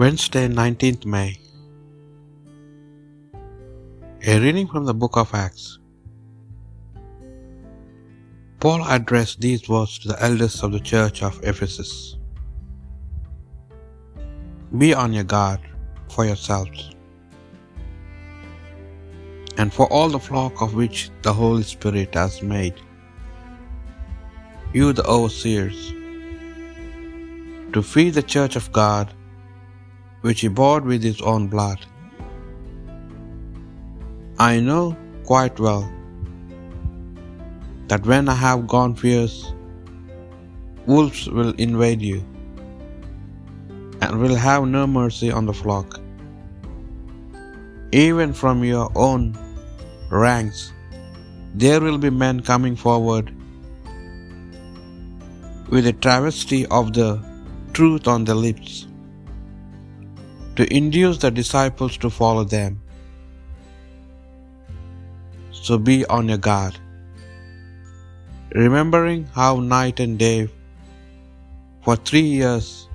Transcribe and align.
Wednesday, 0.00 0.48
19th 0.48 1.04
May. 1.04 1.38
A 4.26 4.40
reading 4.40 4.66
from 4.66 4.86
the 4.86 4.94
book 4.94 5.18
of 5.18 5.34
Acts. 5.34 5.78
Paul 8.60 8.82
addressed 8.88 9.42
these 9.42 9.68
words 9.68 9.98
to 9.98 10.08
the 10.08 10.22
elders 10.22 10.62
of 10.62 10.72
the 10.72 10.80
church 10.80 11.22
of 11.22 11.38
Ephesus 11.44 12.16
Be 14.78 14.94
on 14.94 15.12
your 15.12 15.24
guard 15.34 15.60
for 16.08 16.24
yourselves 16.24 16.88
and 19.58 19.70
for 19.70 19.86
all 19.92 20.08
the 20.08 20.24
flock 20.30 20.62
of 20.62 20.72
which 20.72 21.10
the 21.20 21.34
Holy 21.42 21.62
Spirit 21.62 22.14
has 22.14 22.42
made 22.42 22.80
you 24.72 24.94
the 24.94 25.04
overseers, 25.04 25.92
to 27.74 27.82
feed 27.82 28.14
the 28.14 28.22
church 28.22 28.56
of 28.56 28.72
God, 28.72 29.19
which 30.22 30.40
he 30.40 30.48
bought 30.48 30.84
with 30.84 31.02
his 31.02 31.20
own 31.20 31.46
blood. 31.48 31.78
I 34.38 34.60
know 34.60 34.96
quite 35.24 35.58
well 35.58 35.90
that 37.88 38.06
when 38.06 38.28
I 38.28 38.34
have 38.34 38.66
gone 38.66 38.94
fierce, 38.94 39.52
wolves 40.86 41.28
will 41.28 41.52
invade 41.54 42.02
you 42.02 42.24
and 44.00 44.20
will 44.20 44.34
have 44.34 44.66
no 44.66 44.86
mercy 44.86 45.30
on 45.30 45.46
the 45.46 45.52
flock. 45.52 46.00
Even 47.92 48.32
from 48.32 48.62
your 48.64 48.90
own 48.94 49.36
ranks, 50.10 50.72
there 51.54 51.80
will 51.80 51.98
be 51.98 52.10
men 52.10 52.40
coming 52.40 52.76
forward 52.76 53.34
with 55.68 55.86
a 55.86 55.92
travesty 55.92 56.66
of 56.66 56.92
the 56.92 57.22
truth 57.72 58.06
on 58.06 58.24
their 58.24 58.34
lips 58.34 58.86
to 60.60 60.66
induce 60.76 61.16
the 61.16 61.30
disciples 61.30 61.96
to 61.96 62.10
follow 62.10 62.44
them. 62.44 62.78
So 65.52 65.78
be 65.78 66.04
on 66.16 66.28
your 66.28 66.36
guard, 66.46 66.78
remembering 68.54 69.24
how 69.38 69.60
night 69.60 70.00
and 70.00 70.18
day 70.18 70.50
for 71.82 71.96
three 71.96 72.28
years 72.42 72.90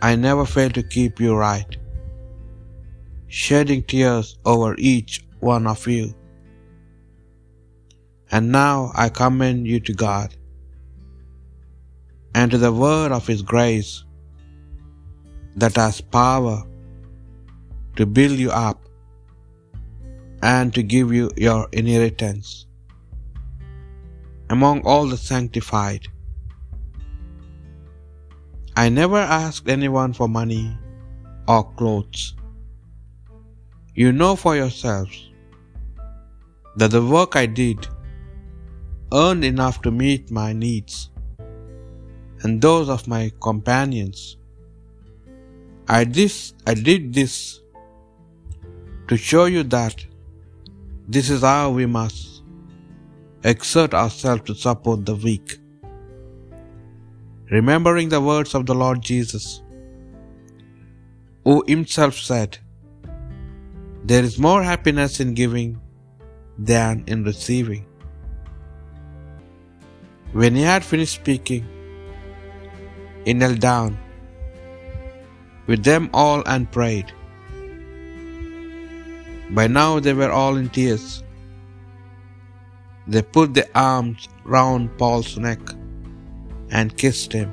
I 0.00 0.14
never 0.14 0.46
failed 0.46 0.74
to 0.74 0.84
keep 0.84 1.18
you 1.18 1.34
right, 1.34 1.76
shedding 3.26 3.82
tears 3.82 4.38
over 4.44 4.76
each 4.78 5.24
one 5.40 5.66
of 5.66 5.84
you. 5.88 6.14
And 8.30 8.52
now 8.52 8.92
I 8.94 9.08
commend 9.08 9.66
you 9.66 9.80
to 9.80 9.94
God 9.94 10.36
and 12.36 12.52
to 12.52 12.58
the 12.58 12.72
word 12.72 13.10
of 13.10 13.26
His 13.26 13.42
grace 13.42 14.04
that 15.58 15.76
has 15.76 16.00
power 16.00 16.62
to 17.96 18.06
build 18.06 18.38
you 18.38 18.50
up 18.50 18.80
and 20.42 20.72
to 20.74 20.82
give 20.82 21.12
you 21.12 21.30
your 21.36 21.68
inheritance 21.72 22.66
among 24.50 24.80
all 24.82 25.06
the 25.06 25.16
sanctified. 25.16 26.06
I 28.76 28.88
never 28.88 29.18
asked 29.18 29.68
anyone 29.68 30.12
for 30.12 30.28
money 30.28 30.76
or 31.48 31.64
clothes. 31.72 32.36
You 33.94 34.12
know 34.12 34.36
for 34.36 34.54
yourselves 34.54 35.30
that 36.76 36.92
the 36.92 37.04
work 37.04 37.34
I 37.34 37.46
did 37.46 37.88
earned 39.12 39.44
enough 39.44 39.82
to 39.82 39.90
meet 39.90 40.30
my 40.30 40.52
needs 40.52 41.10
and 42.42 42.62
those 42.62 42.88
of 42.88 43.08
my 43.08 43.32
companions. 43.40 44.37
I, 45.90 46.04
this, 46.04 46.52
I 46.66 46.74
did 46.74 47.14
this 47.14 47.60
to 49.08 49.16
show 49.16 49.46
you 49.46 49.62
that 49.62 50.04
this 51.08 51.30
is 51.30 51.40
how 51.40 51.70
we 51.70 51.86
must 51.86 52.42
exert 53.42 53.94
ourselves 53.94 54.42
to 54.48 54.54
support 54.54 55.06
the 55.06 55.14
weak. 55.14 55.58
Remembering 57.50 58.10
the 58.10 58.20
words 58.20 58.54
of 58.54 58.66
the 58.66 58.74
Lord 58.74 59.00
Jesus, 59.00 59.62
who 61.44 61.64
himself 61.66 62.16
said, 62.16 62.58
There 64.04 64.22
is 64.22 64.38
more 64.38 64.62
happiness 64.62 65.20
in 65.20 65.32
giving 65.32 65.80
than 66.58 67.02
in 67.06 67.24
receiving. 67.24 67.86
When 70.32 70.54
he 70.54 70.60
had 70.60 70.84
finished 70.84 71.14
speaking, 71.14 71.66
he 73.24 73.32
knelt 73.32 73.60
down 73.60 73.96
with 75.68 75.84
them 75.84 76.10
all 76.22 76.42
and 76.54 76.70
prayed. 76.76 77.12
By 79.58 79.66
now 79.66 79.90
they 80.06 80.14
were 80.20 80.32
all 80.38 80.56
in 80.62 80.68
tears. 80.78 81.06
They 83.06 83.22
put 83.36 83.54
their 83.54 83.70
arms 83.74 84.28
round 84.56 84.90
Paul's 84.98 85.36
neck 85.46 85.60
and 86.70 86.96
kissed 87.02 87.32
him. 87.32 87.50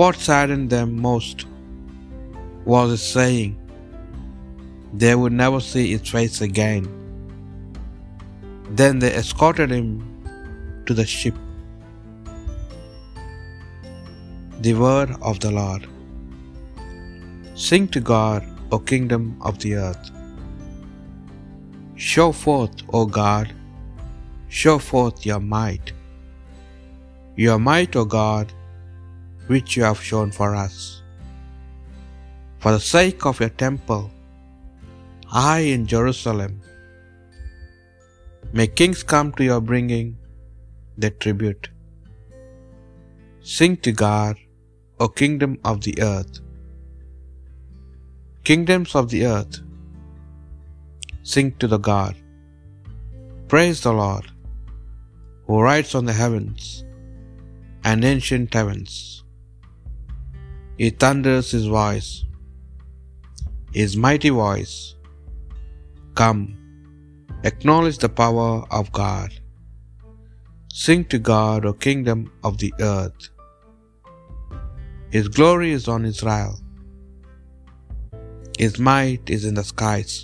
What 0.00 0.16
saddened 0.26 0.70
them 0.76 0.90
most 1.08 1.46
was 2.72 2.90
his 2.90 3.06
saying 3.14 3.56
they 5.02 5.14
would 5.20 5.36
never 5.44 5.60
see 5.70 5.86
his 5.92 6.08
face 6.16 6.40
again. 6.40 6.84
Then 8.80 9.00
they 9.02 9.12
escorted 9.20 9.70
him 9.78 9.88
to 10.86 10.94
the 11.00 11.06
ship. 11.06 11.34
The 14.66 14.74
word 14.74 15.16
of 15.22 15.40
the 15.40 15.50
Lord. 15.50 15.88
Sing 17.68 17.86
to 17.94 18.00
God, 18.00 18.42
O 18.72 18.78
kingdom 18.78 19.24
of 19.42 19.58
the 19.62 19.74
earth. 19.74 20.06
Show 21.94 22.32
forth, 22.32 22.76
O 22.98 23.04
God, 23.04 23.52
show 24.48 24.78
forth 24.78 25.26
your 25.26 25.40
might. 25.40 25.92
Your 27.36 27.58
might, 27.58 27.94
O 27.96 28.06
God, 28.06 28.54
which 29.48 29.76
you 29.76 29.82
have 29.82 30.02
shown 30.08 30.30
for 30.30 30.56
us. 30.56 31.02
For 32.60 32.72
the 32.72 32.80
sake 32.80 33.26
of 33.26 33.40
your 33.40 33.54
temple, 33.66 34.10
high 35.26 35.66
in 35.76 35.86
Jerusalem, 35.86 36.60
may 38.54 38.68
kings 38.68 39.02
come 39.02 39.32
to 39.32 39.44
your 39.44 39.60
bringing 39.60 40.16
their 40.96 41.10
tribute. 41.10 41.68
Sing 43.42 43.76
to 43.88 43.92
God, 43.92 44.36
O 44.98 45.08
kingdom 45.08 45.58
of 45.62 45.82
the 45.82 46.00
earth. 46.00 46.40
Kingdoms 48.42 48.94
of 48.94 49.10
the 49.10 49.26
earth, 49.26 49.60
sing 51.22 51.52
to 51.58 51.68
the 51.68 51.78
God. 51.78 52.16
Praise 53.48 53.82
the 53.82 53.92
Lord, 53.92 54.26
who 55.46 55.60
rides 55.60 55.94
on 55.94 56.06
the 56.06 56.12
heavens 56.12 56.84
and 57.84 58.02
ancient 58.02 58.54
heavens. 58.54 59.24
He 60.78 60.88
thunders 60.88 61.50
his 61.50 61.66
voice, 61.66 62.24
his 63.74 63.96
mighty 64.06 64.30
voice. 64.30 64.96
Come, 66.14 66.56
acknowledge 67.44 67.98
the 67.98 68.08
power 68.08 68.64
of 68.70 68.90
God. 68.90 69.30
Sing 70.72 71.04
to 71.06 71.18
God, 71.18 71.66
O 71.66 71.74
kingdom 71.74 72.32
of 72.42 72.56
the 72.56 72.72
earth. 72.80 73.28
His 75.10 75.28
glory 75.28 75.72
is 75.72 75.88
on 75.88 76.04
Israel. 76.06 76.58
His 78.60 78.74
might 78.88 79.30
is 79.34 79.44
in 79.48 79.54
the 79.58 79.64
skies. 79.72 80.14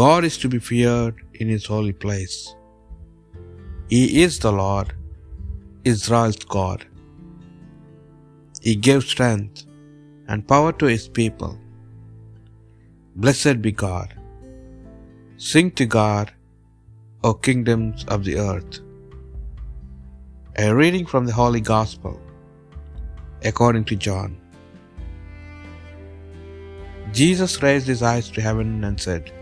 God 0.00 0.24
is 0.28 0.36
to 0.42 0.48
be 0.54 0.60
feared 0.68 1.18
in 1.40 1.48
His 1.54 1.66
holy 1.72 1.92
place. 2.04 2.36
He 3.92 4.02
is 4.22 4.38
the 4.44 4.52
Lord, 4.60 4.88
Israel's 5.92 6.40
God. 6.56 6.80
He 8.66 8.74
gives 8.88 9.06
strength 9.14 9.60
and 10.28 10.48
power 10.52 10.72
to 10.80 10.88
His 10.94 11.06
people. 11.20 11.54
Blessed 13.22 13.58
be 13.66 13.72
God. 13.84 14.08
Sing 15.50 15.70
to 15.80 15.86
God, 16.00 16.32
O 17.28 17.32
kingdoms 17.48 18.04
of 18.16 18.24
the 18.28 18.36
earth. 18.48 18.74
A 20.64 20.74
reading 20.80 21.06
from 21.12 21.24
the 21.28 21.38
Holy 21.40 21.64
Gospel 21.74 22.16
according 23.50 23.86
to 23.90 24.02
John. 24.08 24.30
Jesus 27.12 27.62
raised 27.62 27.86
his 27.86 28.02
eyes 28.02 28.30
to 28.30 28.40
heaven 28.40 28.84
and 28.84 29.00
said, 29.00 29.32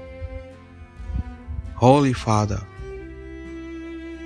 Holy 1.75 2.13
Father, 2.13 2.61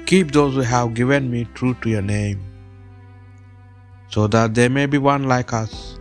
keep 0.06 0.30
those 0.30 0.54
who 0.54 0.60
have 0.60 0.94
given 0.94 1.30
me 1.30 1.46
true 1.54 1.74
to 1.82 1.88
your 1.88 2.02
name, 2.02 2.40
so 4.08 4.26
that 4.26 4.54
they 4.54 4.68
may 4.68 4.86
be 4.86 4.98
one 4.98 5.24
like 5.24 5.52
us. 5.52 5.98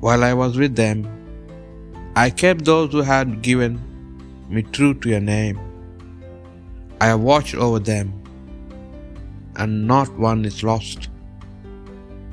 While 0.00 0.24
I 0.24 0.32
was 0.34 0.56
with 0.56 0.74
them, 0.74 1.06
I 2.16 2.30
kept 2.30 2.64
those 2.64 2.92
who 2.92 3.02
had 3.02 3.42
given 3.42 3.78
me 4.48 4.62
true 4.62 4.94
to 4.94 5.08
your 5.08 5.20
name. 5.20 5.60
I 7.00 7.06
have 7.06 7.20
watched 7.20 7.54
over 7.54 7.78
them, 7.78 8.12
and 9.56 9.86
not 9.86 10.18
one 10.18 10.44
is 10.44 10.62
lost, 10.62 11.08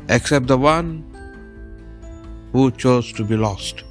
except 0.10 0.48
the 0.48 0.58
one 0.58 1.04
who 2.52 2.72
chose 2.72 3.12
to 3.14 3.24
be 3.24 3.38
lost. 3.38 3.84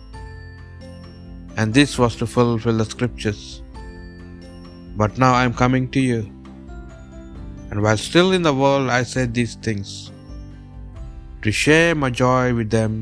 And 1.56 1.72
this 1.72 1.98
was 1.98 2.16
to 2.16 2.26
fulfill 2.26 2.78
the 2.78 2.84
scriptures. 2.84 3.62
But 4.96 5.18
now 5.18 5.32
I 5.34 5.44
am 5.44 5.54
coming 5.54 5.90
to 5.96 6.00
you. 6.00 6.20
And 7.70 7.82
while 7.82 7.96
still 7.96 8.32
in 8.32 8.42
the 8.42 8.54
world, 8.62 8.88
I 8.98 9.02
said 9.02 9.34
these 9.34 9.54
things 9.66 10.10
to 11.42 11.52
share 11.52 11.94
my 11.94 12.10
joy 12.10 12.54
with 12.54 12.70
them 12.70 12.92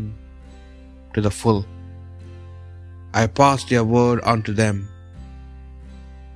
to 1.14 1.20
the 1.26 1.30
full. 1.30 1.64
I 3.22 3.26
passed 3.40 3.70
your 3.70 3.84
word 3.84 4.20
unto 4.32 4.52
them, 4.52 4.76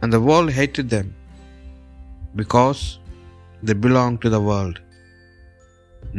and 0.00 0.12
the 0.12 0.20
world 0.28 0.50
hated 0.58 0.88
them 0.96 1.08
because 2.40 2.82
they 3.62 3.76
belonged 3.86 4.20
to 4.22 4.30
the 4.36 4.40
world. 4.50 4.80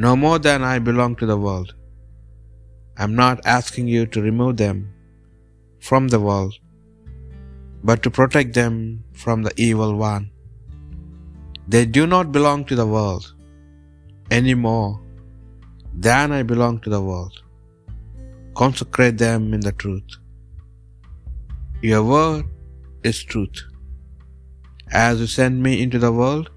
No 0.05 0.15
more 0.23 0.39
than 0.47 0.63
I 0.71 0.77
belong 0.79 1.15
to 1.21 1.27
the 1.31 1.37
world. 1.47 1.73
I 2.99 3.03
am 3.03 3.15
not 3.15 3.45
asking 3.57 3.87
you 3.87 4.05
to 4.13 4.21
remove 4.21 4.57
them 4.61 4.79
from 5.89 6.09
the 6.13 6.19
world, 6.19 6.55
but 7.89 8.03
to 8.03 8.11
protect 8.17 8.53
them 8.53 8.73
from 9.13 9.43
the 9.45 9.53
evil 9.67 9.93
one. 9.95 10.25
They 11.73 11.85
do 11.85 12.03
not 12.15 12.33
belong 12.37 12.65
to 12.65 12.75
the 12.81 12.89
world 12.95 13.25
any 14.39 14.53
more 14.53 14.89
than 16.07 16.33
I 16.39 16.41
belong 16.43 16.81
to 16.81 16.89
the 16.95 17.01
world. 17.09 17.41
Consecrate 18.61 19.17
them 19.17 19.53
in 19.53 19.61
the 19.61 19.75
truth. 19.85 20.19
Your 21.81 22.03
word 22.03 22.45
is 23.03 23.23
truth. 23.23 23.63
As 24.91 25.21
you 25.21 25.27
send 25.39 25.63
me 25.63 25.81
into 25.81 25.99
the 26.05 26.15
world, 26.21 26.49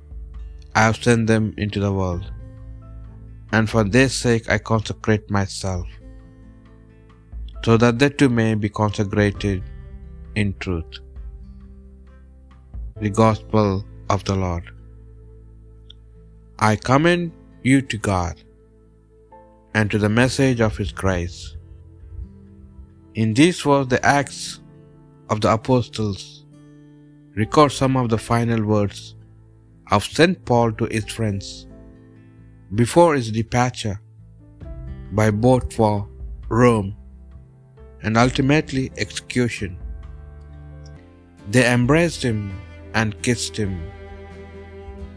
I 0.74 0.86
have 0.88 1.02
sent 1.06 1.26
them 1.28 1.54
into 1.56 1.78
the 1.78 1.92
world. 2.02 2.30
And 3.52 3.70
for 3.70 3.84
their 3.84 4.08
sake 4.08 4.50
I 4.50 4.58
consecrate 4.58 5.30
myself, 5.30 5.86
so 7.64 7.76
that 7.76 7.99
they 7.99 8.09
too 8.09 8.29
may 8.29 8.55
be 8.55 8.69
consecrated 8.69 9.62
in 10.35 10.55
truth. 10.59 10.99
The 13.00 13.11
Gospel 13.11 13.85
of 14.11 14.25
the 14.25 14.35
Lord. 14.35 14.70
I 16.59 16.76
commend 16.76 17.32
you 17.62 17.81
to 17.82 17.99
God 17.99 18.43
and 19.75 19.91
to 19.91 19.99
the 19.99 20.09
message 20.09 20.61
of 20.61 20.76
His 20.76 20.93
grace. 20.93 21.56
In 23.14 23.35
these 23.35 23.64
was 23.64 23.88
the 23.88 24.05
Acts 24.05 24.61
of 25.31 25.41
the 25.41 25.53
Apostles 25.53 26.44
record 27.35 27.73
some 27.73 27.97
of 27.97 28.09
the 28.11 28.19
final 28.19 28.62
words 28.62 29.14
of 29.91 30.05
St. 30.05 30.44
Paul 30.44 30.73
to 30.73 30.85
his 30.91 31.05
friends 31.05 31.67
before 32.75 33.14
his 33.14 33.31
departure 33.31 34.00
by 35.12 35.31
boat 35.31 35.73
for 35.73 36.09
Rome 36.49 36.94
and 38.02 38.16
ultimately 38.16 38.90
execution. 38.96 39.76
They 41.50 41.70
embraced 41.72 42.22
him 42.22 42.52
and 42.94 43.20
kissed 43.22 43.56
him, 43.56 43.81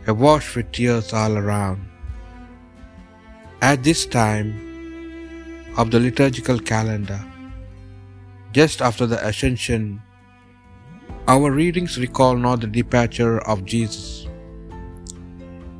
awash 0.07 0.55
with 0.55 0.71
tears 0.71 1.13
all 1.13 1.37
around. 1.37 1.87
At 3.61 3.83
this 3.83 4.05
time 4.05 4.53
of 5.77 5.91
the 5.91 5.99
liturgical 5.99 6.59
calendar, 6.59 7.23
just 8.53 8.81
after 8.81 9.05
the 9.05 9.25
Ascension, 9.27 10.01
our 11.27 11.51
readings 11.51 11.97
recall 11.99 12.35
not 12.35 12.61
the 12.61 12.67
departure 12.67 13.39
of 13.47 13.65
Jesus, 13.65 14.27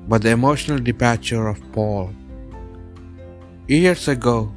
but 0.08 0.22
the 0.22 0.32
emotional 0.32 0.80
departure 0.80 1.48
of 1.48 1.62
Paul. 1.72 2.14
Years 3.68 4.08
ago, 4.08 4.54